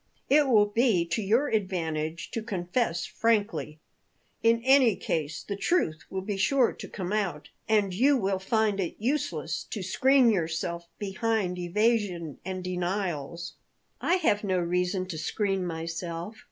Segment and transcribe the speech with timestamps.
[0.31, 3.77] It will be to your advantage to confess frankly.
[4.41, 8.79] In any case the truth will be sure to come out, and you will find
[8.79, 13.53] it useless to screen yourself behind evasion and denials."
[14.01, 16.35] "I have no desire to screen myself.